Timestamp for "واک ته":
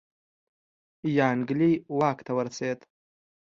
1.97-2.31